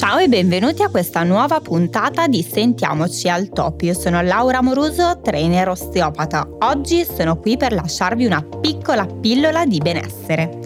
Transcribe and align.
Ciao 0.00 0.16
e 0.16 0.30
benvenuti 0.30 0.82
a 0.82 0.88
questa 0.88 1.24
nuova 1.24 1.60
puntata 1.60 2.26
di 2.26 2.42
Sentiamoci 2.42 3.28
al 3.28 3.50
top. 3.50 3.82
Io 3.82 3.92
sono 3.92 4.22
Laura 4.22 4.62
Moruso, 4.62 5.20
trainer 5.22 5.68
osteopata. 5.68 6.48
Oggi 6.60 7.04
sono 7.04 7.38
qui 7.38 7.58
per 7.58 7.74
lasciarvi 7.74 8.24
una 8.24 8.42
piccola 8.42 9.04
pillola 9.04 9.66
di 9.66 9.76
benessere. 9.76 10.58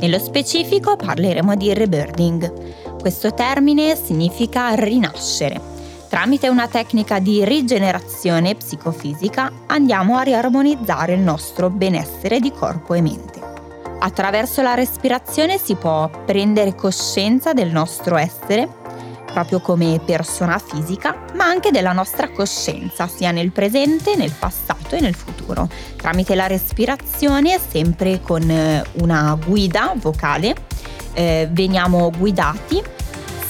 Nello 0.00 0.18
specifico 0.18 0.96
parleremo 0.96 1.54
di 1.54 1.72
rebirthing. 1.72 2.98
Questo 3.00 3.32
termine 3.32 3.94
significa 3.94 4.74
rinascere. 4.74 5.60
Tramite 6.08 6.48
una 6.48 6.66
tecnica 6.66 7.20
di 7.20 7.44
rigenerazione 7.44 8.56
psicofisica 8.56 9.52
andiamo 9.66 10.16
a 10.16 10.22
riarmonizzare 10.22 11.14
il 11.14 11.20
nostro 11.20 11.70
benessere 11.70 12.40
di 12.40 12.50
corpo 12.50 12.94
e 12.94 13.00
mente. 13.00 13.38
Attraverso 14.00 14.62
la 14.62 14.74
respirazione 14.74 15.58
si 15.58 15.76
può 15.76 16.10
prendere 16.24 16.74
coscienza 16.74 17.52
del 17.52 17.70
nostro 17.70 18.16
essere 18.16 18.78
proprio 19.32 19.60
come 19.60 20.00
persona 20.04 20.58
fisica, 20.58 21.24
ma 21.34 21.44
anche 21.44 21.70
della 21.70 21.92
nostra 21.92 22.30
coscienza, 22.30 23.06
sia 23.06 23.30
nel 23.30 23.52
presente, 23.52 24.16
nel 24.16 24.32
passato 24.32 24.94
e 24.94 25.00
nel 25.00 25.14
futuro, 25.14 25.68
tramite 25.96 26.34
la 26.34 26.46
respirazione, 26.46 27.58
sempre 27.58 28.20
con 28.20 28.48
eh, 28.48 28.84
una 28.94 29.36
guida 29.42 29.92
vocale. 29.96 30.54
Eh, 31.12 31.48
veniamo 31.50 32.10
guidati. 32.16 32.82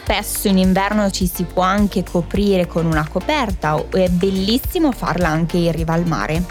Spesso 0.03 0.49
in 0.49 0.59
inverno 0.59 1.11
ci 1.11 1.27
si 1.27 1.45
può 1.45 1.63
anche 1.63 2.03
coprire 2.03 2.67
con 2.67 2.85
una 2.85 3.07
coperta, 3.09 3.81
è 3.91 4.09
bellissimo 4.09 4.91
farla 4.91 5.29
anche 5.29 5.57
in 5.57 5.71
riva 5.71 5.93
al 5.93 6.07
mare, 6.07 6.43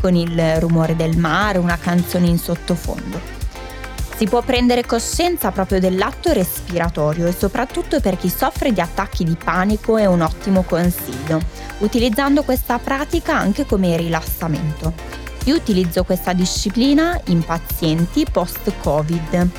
con 0.00 0.14
il 0.14 0.60
rumore 0.60 0.96
del 0.96 1.16
mare, 1.16 1.56
una 1.58 1.78
canzone 1.78 2.26
in 2.26 2.38
sottofondo. 2.38 3.35
Si 4.16 4.24
può 4.24 4.40
prendere 4.40 4.86
coscienza 4.86 5.50
proprio 5.50 5.78
dell'atto 5.78 6.32
respiratorio 6.32 7.26
e 7.26 7.34
soprattutto 7.36 8.00
per 8.00 8.16
chi 8.16 8.30
soffre 8.30 8.72
di 8.72 8.80
attacchi 8.80 9.24
di 9.24 9.36
panico 9.36 9.98
è 9.98 10.06
un 10.06 10.22
ottimo 10.22 10.62
consiglio, 10.62 11.38
utilizzando 11.80 12.42
questa 12.42 12.78
pratica 12.78 13.36
anche 13.36 13.66
come 13.66 13.94
rilassamento. 13.98 14.94
Io 15.44 15.56
utilizzo 15.56 16.02
questa 16.04 16.32
disciplina 16.32 17.20
in 17.26 17.44
pazienti 17.44 18.24
post-Covid 18.24 19.50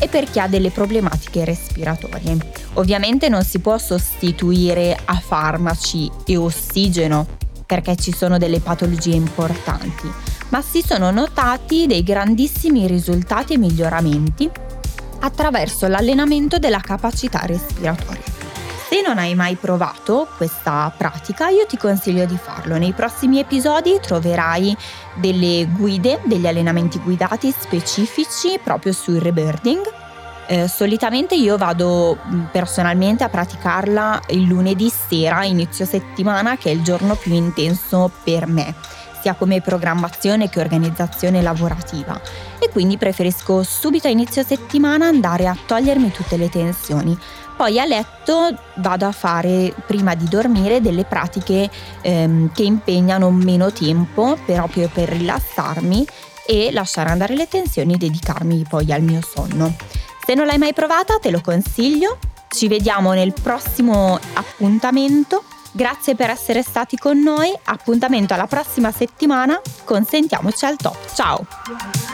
e 0.00 0.08
per 0.08 0.24
chi 0.30 0.40
ha 0.40 0.48
delle 0.48 0.70
problematiche 0.70 1.44
respiratorie. 1.44 2.38
Ovviamente 2.74 3.28
non 3.28 3.44
si 3.44 3.58
può 3.58 3.76
sostituire 3.76 4.98
a 5.04 5.20
farmaci 5.20 6.10
e 6.24 6.38
ossigeno 6.38 7.26
perché 7.66 7.96
ci 7.96 8.14
sono 8.14 8.38
delle 8.38 8.60
patologie 8.60 9.14
importanti 9.14 10.10
ma 10.48 10.62
si 10.62 10.82
sono 10.82 11.10
notati 11.10 11.86
dei 11.86 12.02
grandissimi 12.02 12.86
risultati 12.86 13.54
e 13.54 13.58
miglioramenti 13.58 14.50
attraverso 15.20 15.88
l'allenamento 15.88 16.58
della 16.58 16.80
capacità 16.80 17.40
respiratoria. 17.44 18.34
Se 18.88 19.02
non 19.04 19.18
hai 19.18 19.34
mai 19.34 19.56
provato 19.56 20.28
questa 20.36 20.92
pratica, 20.96 21.48
io 21.48 21.66
ti 21.66 21.76
consiglio 21.76 22.24
di 22.24 22.38
farlo. 22.40 22.78
Nei 22.78 22.92
prossimi 22.92 23.40
episodi 23.40 23.98
troverai 24.00 24.76
delle 25.14 25.66
guide, 25.66 26.20
degli 26.24 26.46
allenamenti 26.46 27.00
guidati 27.00 27.52
specifici 27.58 28.60
proprio 28.62 28.92
sul 28.92 29.18
rebirthing. 29.18 29.82
Eh, 30.46 30.68
solitamente 30.68 31.34
io 31.34 31.56
vado 31.56 32.16
personalmente 32.52 33.24
a 33.24 33.28
praticarla 33.28 34.22
il 34.28 34.44
lunedì 34.44 34.88
sera, 34.88 35.42
inizio 35.42 35.84
settimana, 35.84 36.56
che 36.56 36.70
è 36.70 36.72
il 36.72 36.84
giorno 36.84 37.16
più 37.16 37.34
intenso 37.34 38.08
per 38.22 38.46
me 38.46 38.72
sia 39.26 39.34
come 39.34 39.60
programmazione 39.60 40.48
che 40.48 40.60
organizzazione 40.60 41.42
lavorativa 41.42 42.20
e 42.60 42.68
quindi 42.70 42.96
preferisco 42.96 43.64
subito 43.64 44.06
a 44.06 44.10
inizio 44.10 44.44
settimana 44.44 45.06
andare 45.06 45.48
a 45.48 45.56
togliermi 45.66 46.12
tutte 46.12 46.36
le 46.36 46.48
tensioni. 46.48 47.18
Poi 47.56 47.80
a 47.80 47.84
letto 47.86 48.56
vado 48.76 49.06
a 49.06 49.10
fare 49.10 49.74
prima 49.84 50.14
di 50.14 50.28
dormire 50.28 50.80
delle 50.80 51.04
pratiche 51.04 51.68
ehm, 52.02 52.52
che 52.52 52.62
impegnano 52.62 53.30
meno 53.32 53.72
tempo 53.72 54.38
proprio 54.46 54.88
per 54.92 55.08
rilassarmi 55.08 56.06
e 56.46 56.70
lasciare 56.70 57.10
andare 57.10 57.34
le 57.34 57.48
tensioni 57.48 57.94
e 57.94 57.96
dedicarmi 57.96 58.64
poi 58.68 58.92
al 58.92 59.02
mio 59.02 59.22
sonno. 59.22 59.74
Se 60.24 60.34
non 60.34 60.46
l'hai 60.46 60.58
mai 60.58 60.72
provata 60.72 61.18
te 61.18 61.30
lo 61.30 61.40
consiglio. 61.40 62.18
Ci 62.48 62.68
vediamo 62.68 63.12
nel 63.12 63.32
prossimo 63.32 64.18
appuntamento 64.34 65.42
Grazie 65.76 66.14
per 66.14 66.30
essere 66.30 66.62
stati 66.62 66.96
con 66.96 67.20
noi, 67.20 67.54
appuntamento 67.64 68.32
alla 68.32 68.46
prossima 68.46 68.90
settimana, 68.90 69.60
consentiamoci 69.84 70.64
al 70.64 70.76
top. 70.76 71.14
Ciao! 71.14 72.05